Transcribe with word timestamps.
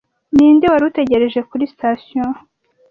Ninde 0.35 0.65
wari 0.71 0.83
utegereje 0.89 1.39
kuri 1.49 1.69
sitasiyo 1.71 2.23